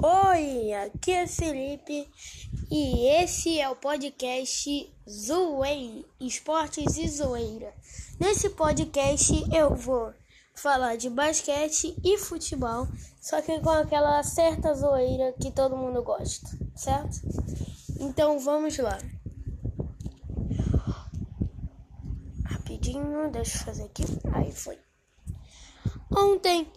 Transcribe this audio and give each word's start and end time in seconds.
Oi, 0.00 0.72
aqui 0.74 1.10
é 1.10 1.26
Felipe 1.26 2.08
e 2.70 3.06
esse 3.20 3.58
é 3.58 3.68
o 3.68 3.74
podcast 3.74 4.94
Zoei 5.10 6.06
Esportes 6.20 6.96
e 6.96 7.08
Zoeira. 7.08 7.74
Nesse 8.20 8.50
podcast 8.50 9.44
eu 9.52 9.74
vou 9.74 10.14
falar 10.54 10.94
de 10.94 11.10
basquete 11.10 11.96
e 12.04 12.16
futebol, 12.16 12.86
só 13.20 13.42
que 13.42 13.58
com 13.58 13.70
aquela 13.70 14.22
certa 14.22 14.72
zoeira 14.72 15.32
que 15.32 15.50
todo 15.50 15.76
mundo 15.76 16.00
gosta, 16.04 16.46
certo? 16.76 17.18
Então 17.98 18.38
vamos 18.38 18.78
lá. 18.78 18.98
Rapidinho, 22.44 23.32
deixa 23.32 23.58
eu 23.58 23.64
fazer 23.64 23.82
aqui. 23.82 24.04
Aí 24.32 24.52
foi. 24.52 24.78
Ontem 26.16 26.70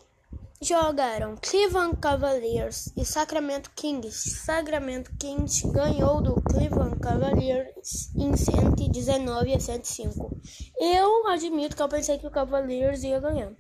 jogaram 0.62 1.36
Cleveland 1.42 1.98
Cavaliers 1.98 2.94
e 2.96 3.04
Sacramento 3.04 3.72
Kings. 3.76 4.30
Sacramento 4.30 5.12
Kings 5.18 5.68
ganhou 5.72 6.22
do 6.22 6.40
Cleveland 6.44 7.00
Cavaliers 7.00 8.14
em 8.16 8.38
119 8.38 9.56
a 9.56 9.60
105. 9.60 10.38
Eu 10.80 11.28
admito 11.28 11.76
que 11.76 11.82
eu 11.82 11.90
pensei 11.90 12.20
que 12.20 12.28
o 12.28 12.32
Cavaliers 12.32 13.04
ia 13.04 13.20
ganhar. 13.20 13.52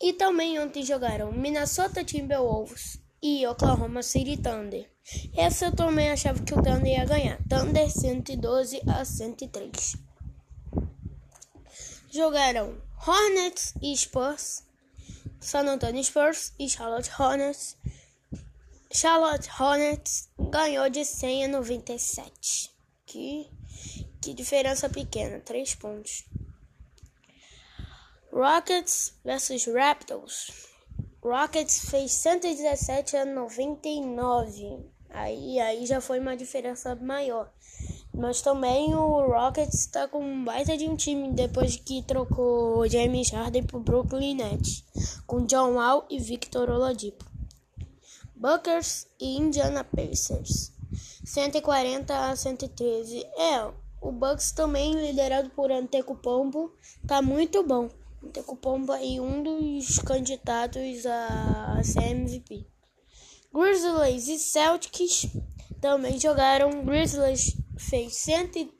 E 0.00 0.12
também 0.12 0.60
ontem 0.60 0.84
jogaram 0.84 1.32
Minnesota 1.32 2.04
Timberwolves 2.04 3.00
e 3.20 3.44
Oklahoma 3.44 4.04
City 4.04 4.36
Thunder. 4.36 4.88
Essa 5.36 5.66
eu 5.66 5.74
também 5.74 6.12
achava 6.12 6.40
que 6.44 6.54
o 6.54 6.62
Thunder 6.62 6.86
ia 6.86 7.04
ganhar. 7.04 7.38
Thunder 7.48 7.90
112 7.90 8.80
a 8.86 9.04
103. 9.04 9.96
Jogaram 12.08 12.80
Hornets 13.04 13.74
e 13.82 13.96
Spurs 13.96 14.67
San 15.48 15.66
Antonio 15.66 16.04
Spurs 16.04 16.52
e 16.58 16.68
Charlotte 16.68 17.10
Hornets. 17.18 17.74
Charlotte 18.92 19.48
Hornets 19.58 20.28
ganhou 20.38 20.90
de 20.90 21.06
100 21.06 21.46
a 21.46 21.48
97. 21.48 22.70
Que, 23.06 23.50
que 24.20 24.34
diferença 24.34 24.90
pequena, 24.90 25.40
3 25.40 25.74
pontos. 25.76 26.26
Rockets 28.30 29.14
versus 29.24 29.64
Raptors. 29.64 30.68
Rockets 31.22 31.88
fez 31.88 32.12
117 32.12 33.16
a 33.16 33.24
99. 33.24 34.84
Aí, 35.08 35.58
aí 35.60 35.86
já 35.86 36.02
foi 36.02 36.20
uma 36.20 36.36
diferença 36.36 36.94
maior. 36.94 37.50
Mas 38.18 38.42
também 38.42 38.96
o 38.96 39.28
Rockets 39.28 39.74
está 39.78 40.08
com 40.08 40.18
um 40.18 40.44
baita 40.44 40.76
de 40.76 40.88
um 40.88 40.96
time 40.96 41.32
depois 41.32 41.76
que 41.76 42.02
trocou 42.02 42.88
James 42.88 43.30
Harden 43.30 43.62
pro 43.62 43.78
Brooklyn 43.78 44.34
Nets, 44.34 44.84
com 45.24 45.46
John 45.46 45.74
Wall 45.74 46.04
e 46.10 46.18
Victor 46.18 46.68
Oladipo. 46.68 47.24
Buckers 48.34 49.06
e 49.20 49.36
Indiana 49.36 49.84
Pacers, 49.84 50.72
140 51.24 52.30
a 52.30 52.34
113. 52.34 53.24
É, 53.36 53.70
o 54.00 54.10
Bucks 54.10 54.50
também 54.50 54.94
liderado 54.94 55.50
por 55.50 55.70
Antetokounmpo, 55.70 56.72
tá 57.06 57.22
muito 57.22 57.62
bom. 57.62 57.88
Antetokounmpo 58.20 58.90
aí 58.90 59.20
um 59.20 59.44
dos 59.44 60.00
candidatos 60.00 61.06
a 61.06 61.80
ser 61.84 62.02
MVP. 62.02 62.66
Grizzlies 63.54 64.26
e 64.26 64.38
Celtics 64.40 65.28
também 65.80 66.18
jogaram. 66.18 66.84
Grizzlies 66.84 67.56
fez 67.78 68.16
100, 68.16 68.72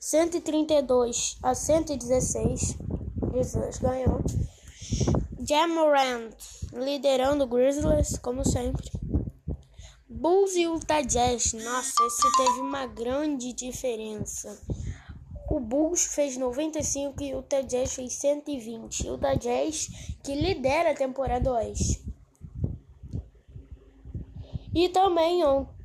132 0.00 1.36
a 1.42 1.54
116. 1.54 2.76
Grizzlies 3.30 3.78
ganhou. 3.78 4.20
Jamorant 5.46 6.34
liderando 6.72 7.44
o 7.44 7.46
Grizzlies, 7.46 8.18
como 8.18 8.44
sempre. 8.44 8.90
Bulls 10.08 10.54
e 10.54 10.62
Utah 10.62 11.02
Jazz. 11.02 11.52
Nossa, 11.54 12.04
esse 12.06 12.36
teve 12.36 12.60
uma 12.60 12.86
grande 12.86 13.52
diferença. 13.52 14.60
O 15.50 15.58
Bulls 15.58 16.04
fez 16.06 16.36
95 16.36 17.22
e 17.22 17.34
o 17.34 17.38
Utah 17.38 17.62
Jazz 17.62 17.94
fez 17.94 18.12
120. 18.14 19.08
O 19.08 19.12
Utah 19.14 19.34
Jazz 19.34 19.88
que 20.22 20.34
lidera 20.34 20.92
a 20.92 20.94
temporada 20.94 21.52
oeste. 21.52 22.04
E 24.72 24.88
também 24.88 25.44
ontem 25.44 25.79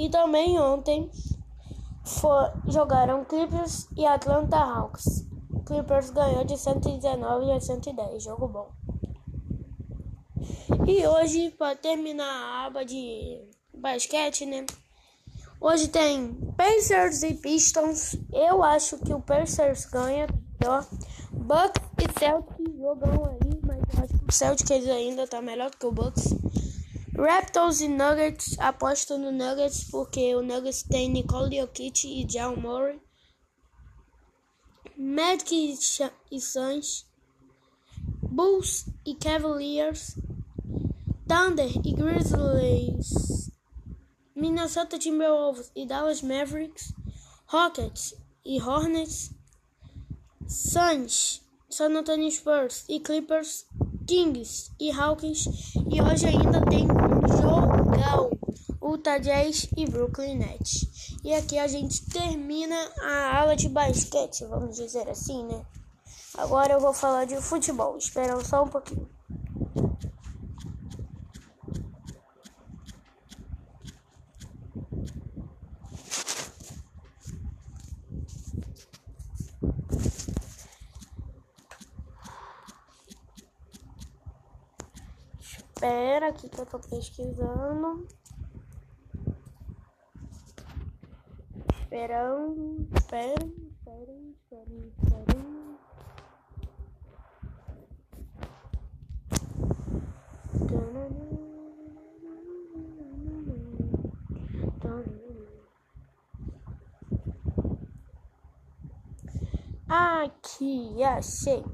e 0.00 0.08
também 0.08 0.58
ontem 0.58 1.10
for, 2.02 2.50
jogaram 2.66 3.22
Clippers 3.22 3.86
e 3.94 4.06
Atlanta 4.06 4.56
Hawks. 4.56 5.26
Clippers 5.66 6.08
ganhou 6.08 6.42
de 6.42 6.56
119 6.56 7.52
a 7.52 7.60
110, 7.60 8.22
jogo 8.22 8.48
bom. 8.48 8.70
E 10.88 11.06
hoje, 11.06 11.50
para 11.50 11.76
terminar 11.76 12.24
a 12.24 12.66
aba 12.66 12.82
de 12.82 13.46
basquete, 13.74 14.46
né? 14.46 14.64
Hoje 15.60 15.88
tem 15.88 16.32
Pacers 16.56 17.22
e 17.22 17.34
Pistons. 17.34 18.16
Eu 18.32 18.62
acho 18.62 18.96
que 18.98 19.12
o 19.12 19.20
Pacers 19.20 19.84
ganha, 19.84 20.26
melhor. 20.58 20.86
Bucks 21.30 21.82
e 21.98 22.18
Celtics 22.18 22.78
jogam 22.78 23.26
aí, 23.26 23.60
mas 23.62 23.78
eu 23.94 24.04
acho 24.04 24.18
que 24.18 24.24
o 24.26 24.32
Celtics 24.32 24.88
ainda 24.88 25.26
tá 25.26 25.42
melhor 25.42 25.70
que 25.70 25.84
o 25.84 25.92
Bucks. 25.92 26.34
Raptors 27.20 27.82
e 27.82 27.88
Nuggets, 27.88 28.58
aposto 28.58 29.18
no 29.18 29.30
Nuggets 29.30 29.84
porque 29.90 30.34
o 30.34 30.40
Nuggets 30.40 30.82
tem 30.84 31.10
Nicole 31.10 31.54
Jokic 31.54 32.04
e 32.04 32.24
John 32.24 32.56
Murray. 32.56 32.98
Magic 34.96 35.78
e 36.30 36.40
Suns. 36.40 37.06
Bulls 38.22 38.86
e 39.04 39.14
Cavaliers. 39.16 40.16
Thunder 41.28 41.70
e 41.84 41.92
Grizzlies. 41.92 43.50
Minnesota 44.34 44.98
Timberwolves 44.98 45.70
e 45.76 45.84
Dallas 45.84 46.22
Mavericks. 46.22 46.90
Rockets 47.48 48.14
e 48.46 48.58
Hornets. 48.62 49.30
Suns, 50.48 51.42
San 51.68 51.94
Antonio 51.94 52.30
Spurs 52.30 52.86
e 52.88 52.98
Clippers. 52.98 53.66
Kings 54.10 54.72
e 54.80 54.90
Hawks. 54.90 55.44
E 55.88 56.02
hoje 56.02 56.26
ainda 56.26 56.60
tem 56.62 56.84
um 56.84 57.28
jogão. 57.28 58.30
Utah 58.82 59.18
Jazz 59.18 59.68
e 59.76 59.88
Brooklyn 59.88 60.36
Nets. 60.36 61.16
E 61.22 61.32
aqui 61.32 61.56
a 61.56 61.68
gente 61.68 62.04
termina 62.06 62.74
a 63.02 63.38
aula 63.38 63.54
de 63.54 63.68
basquete, 63.68 64.44
vamos 64.46 64.74
dizer 64.74 65.08
assim, 65.08 65.44
né? 65.44 65.64
Agora 66.36 66.72
eu 66.72 66.80
vou 66.80 66.92
falar 66.92 67.24
de 67.24 67.36
futebol. 67.40 67.96
Espera 67.96 68.36
só 68.44 68.64
um 68.64 68.68
pouquinho. 68.68 69.08
Espera 85.80 86.28
aqui 86.28 86.46
que 86.46 86.60
eu 86.60 86.66
tô 86.66 86.78
pesquisando. 86.78 88.06
Esperando, 91.80 92.86
espera, 92.94 93.32
espera, 93.32 94.12
espera, 94.28 94.66
espera. 94.98 95.40
Aqui, 109.88 111.02
achei. 111.02 111.64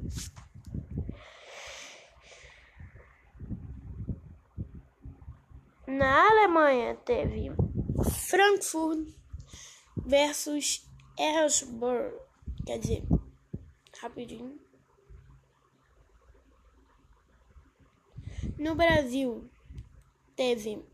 Na 5.97 6.29
Alemanha 6.29 6.95
teve 7.07 7.51
Frankfurt 8.29 9.09
versus 9.97 10.87
Erzberg. 11.19 12.13
Quer 12.67 12.79
dizer, 12.79 13.03
rapidinho. 14.03 14.61
No 18.59 18.75
Brasil 18.75 19.49
teve 20.37 20.85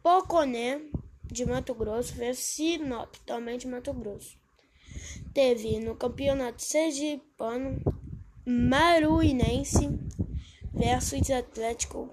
Poconé 0.00 0.92
de 1.24 1.44
Mato 1.44 1.74
Grosso 1.74 2.14
versus 2.14 2.44
Sinop, 2.44 3.18
também 3.26 3.58
de 3.58 3.66
Mato 3.66 3.92
Grosso. 3.92 4.38
Teve 5.34 5.80
no 5.80 5.96
Campeonato 5.96 6.62
Sergipano 6.62 7.82
Maruinense 8.46 9.88
versus 10.72 11.32
Atlético 11.32 12.08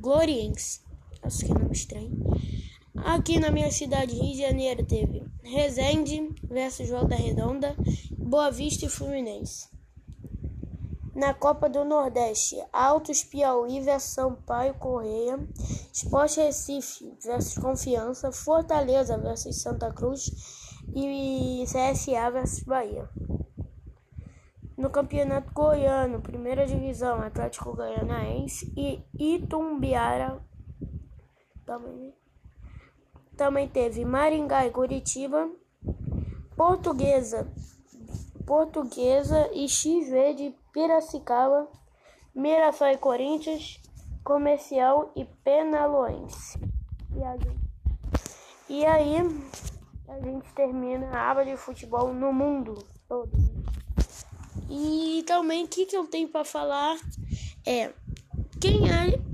Gloriense 0.00 0.85
que 1.28 1.52
não 1.52 1.70
estranho. 1.72 2.12
Aqui 2.96 3.38
na 3.38 3.50
minha 3.50 3.70
cidade, 3.70 4.14
Rio 4.14 4.32
de 4.32 4.40
Janeiro, 4.40 4.84
teve 4.84 5.22
Resende 5.42 6.34
versus 6.42 6.88
Volta 6.88 7.14
Redonda, 7.14 7.76
Boa 8.18 8.50
Vista 8.50 8.86
e 8.86 8.88
Fluminense. 8.88 9.68
Na 11.14 11.32
Copa 11.32 11.68
do 11.68 11.84
Nordeste, 11.84 12.56
Altos 12.72 13.22
Piauí 13.24 13.80
versus 13.80 14.14
Sampaio 14.14 14.74
Correia, 14.74 15.38
Esporte 15.92 16.40
Recife 16.40 17.16
versus 17.22 17.56
Confiança, 17.58 18.32
Fortaleza 18.32 19.16
versus 19.16 19.62
Santa 19.62 19.92
Cruz 19.92 20.30
e 20.94 21.64
CSA 21.64 22.30
versus 22.30 22.64
Bahia. 22.64 23.08
No 24.76 24.90
Campeonato 24.90 25.52
Goiano, 25.54 26.20
Primeira 26.20 26.66
Divisão, 26.66 27.22
Atlético 27.22 27.74
Goianaense 27.74 28.72
e 28.76 29.00
Itumbiara 29.18 30.38
também, 31.66 32.14
também 33.36 33.68
teve 33.68 34.04
Maringá 34.04 34.64
e 34.64 34.70
Curitiba, 34.70 35.50
Portuguesa, 36.56 37.52
Portuguesa 38.46 39.50
e 39.52 39.68
XV 39.68 40.34
de 40.34 40.54
Piracicaba, 40.72 41.68
Mirassol 42.32 42.88
e 42.88 42.96
Corinthians, 42.96 43.80
Comercial 44.22 45.12
e 45.16 45.24
Penaloense. 45.24 46.58
E, 47.14 47.24
a 47.24 47.36
gente, 47.36 47.60
e 48.68 48.86
aí 48.86 49.16
a 50.08 50.20
gente 50.20 50.52
termina 50.54 51.10
a 51.10 51.30
aba 51.30 51.44
de 51.44 51.56
futebol 51.56 52.14
no 52.14 52.32
mundo 52.32 52.74
todo. 53.08 53.32
E 54.70 55.24
também 55.26 55.64
o 55.64 55.68
que, 55.68 55.86
que 55.86 55.96
eu 55.96 56.06
tenho 56.06 56.28
para 56.28 56.44
falar 56.44 56.96
é 57.64 57.92
quem 58.60 58.90
é 58.90 59.25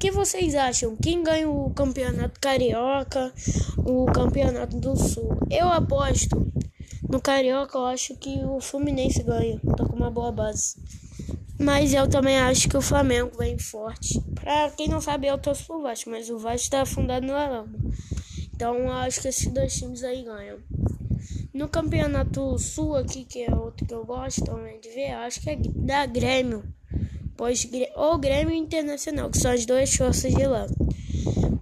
que 0.00 0.10
vocês 0.10 0.54
acham? 0.54 0.96
Quem 0.96 1.22
ganha 1.22 1.46
o 1.46 1.68
campeonato 1.74 2.40
carioca, 2.40 3.30
o 3.76 4.06
campeonato 4.06 4.80
do 4.80 4.96
sul? 4.96 5.38
Eu 5.50 5.68
aposto 5.68 6.50
no 7.06 7.20
carioca, 7.20 7.76
eu 7.76 7.84
acho 7.84 8.16
que 8.16 8.42
o 8.42 8.62
Fluminense 8.62 9.22
ganha, 9.22 9.60
tá 9.76 9.84
com 9.84 9.94
uma 9.94 10.10
boa 10.10 10.32
base. 10.32 10.76
Mas 11.58 11.92
eu 11.92 12.08
também 12.08 12.38
acho 12.38 12.66
que 12.66 12.78
o 12.78 12.80
Flamengo 12.80 13.36
vem 13.36 13.58
forte. 13.58 14.18
Pra 14.34 14.70
quem 14.70 14.88
não 14.88 15.02
sabe, 15.02 15.26
eu 15.26 15.36
torço 15.36 15.66
pro 15.66 15.82
Vasco, 15.82 16.08
mas 16.08 16.30
o 16.30 16.38
Vasco 16.38 16.70
tá 16.70 16.80
afundado 16.80 17.26
no 17.26 17.34
Alamo. 17.34 17.76
Então 18.54 18.76
eu 18.76 18.90
acho 18.90 19.20
que 19.20 19.28
esses 19.28 19.48
dois 19.48 19.74
times 19.74 20.02
aí 20.02 20.24
ganham. 20.24 20.60
No 21.52 21.68
campeonato 21.68 22.58
sul 22.58 22.96
aqui, 22.96 23.26
que 23.26 23.44
é 23.44 23.54
outro 23.54 23.84
que 23.84 23.92
eu 23.92 24.06
gosto 24.06 24.42
também 24.44 24.80
de 24.80 24.88
ver, 24.88 25.10
acho 25.12 25.42
que 25.42 25.50
é 25.50 25.56
da 25.56 26.06
Grêmio. 26.06 26.64
Pois, 27.40 27.66
ou 27.96 28.18
Grêmio 28.18 28.54
Internacional, 28.54 29.30
que 29.30 29.38
são 29.38 29.50
as 29.50 29.64
duas 29.64 29.96
forças 29.96 30.34
de 30.34 30.46
lá. 30.46 30.66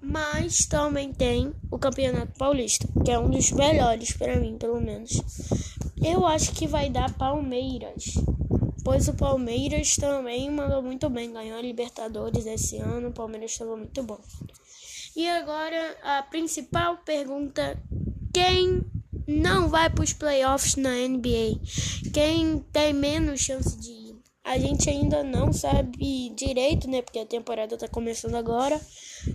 Mas 0.03 0.67
também 0.67 1.13
tem 1.13 1.53
o 1.71 1.79
Campeonato 1.79 2.33
Paulista, 2.37 2.89
que 3.05 3.13
é 3.13 3.17
um 3.17 3.31
dos 3.31 3.53
melhores 3.53 4.13
para 4.13 4.41
mim, 4.41 4.59
pelo 4.59 4.81
menos. 4.81 5.23
Eu 6.03 6.27
acho 6.27 6.51
que 6.51 6.67
vai 6.67 6.91
dar 6.91 7.15
Palmeiras. 7.15 8.15
Pois 8.83 9.07
o 9.07 9.15
Palmeiras 9.15 9.95
também 9.95 10.51
mandou 10.51 10.83
muito 10.83 11.09
bem, 11.09 11.33
ganhou 11.33 11.57
a 11.57 11.63
Libertadores 11.63 12.45
esse 12.45 12.79
ano. 12.79 13.11
O 13.11 13.13
Palmeiras 13.13 13.53
estava 13.53 13.77
muito 13.77 14.03
bom. 14.03 14.19
E 15.15 15.29
agora 15.29 15.97
a 16.03 16.25
principal 16.25 16.97
pergunta: 17.05 17.81
quem 18.35 18.83
não 19.29 19.69
vai 19.69 19.89
para 19.89 20.03
os 20.03 20.13
playoffs 20.13 20.75
na 20.75 20.91
NBA. 20.91 21.61
Quem 22.13 22.59
tem 22.73 22.93
menos 22.93 23.43
chance 23.43 23.79
de 23.79 23.91
ir? 23.93 24.08
A 24.49 24.59
gente 24.59 24.89
ainda 24.89 25.23
não 25.23 25.53
sabe 25.53 26.31
direito, 26.35 26.89
né? 26.89 27.03
Porque 27.03 27.19
a 27.19 27.27
temporada 27.27 27.77
tá 27.77 27.87
começando 27.87 28.35
agora. 28.35 28.81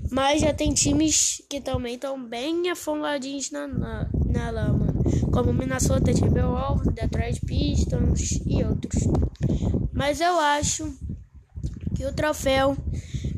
Mas 0.10 0.42
já 0.42 0.52
tem 0.52 0.74
times 0.74 1.40
que 1.48 1.62
também 1.62 1.94
estão 1.94 2.20
bem 2.20 2.68
afundadinhos 2.72 3.52
na, 3.52 3.68
na, 3.68 4.10
na 4.26 4.50
lama. 4.50 4.88
Como 5.32 5.54
Minnesota 5.54 6.12
Timberwolves, 6.12 6.92
Detroit 6.96 7.40
Pistons 7.46 8.42
e 8.44 8.64
outros. 8.64 9.04
Mas 9.94 10.20
eu 10.20 10.40
acho 10.40 10.92
que 11.96 12.04
o 12.08 12.14
troféu 12.14 12.76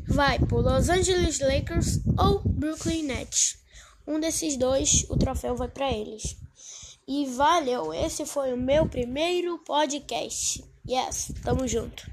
vai 0.08 0.38
para 0.38 0.56
Los 0.56 0.88
Angeles 0.88 1.40
Lakers 1.40 2.00
ou 2.18 2.40
Brooklyn 2.42 3.02
Nets. 3.02 3.58
Um 4.06 4.18
desses 4.18 4.56
dois, 4.56 5.04
o 5.10 5.16
troféu 5.18 5.54
vai 5.54 5.68
para 5.68 5.92
eles. 5.92 6.38
E 7.06 7.26
valeu, 7.26 7.92
esse 7.92 8.24
foi 8.24 8.54
o 8.54 8.56
meu 8.56 8.88
primeiro 8.88 9.58
podcast. 9.58 10.64
Yes, 10.86 11.32
tamo 11.42 11.66
junto. 11.66 12.04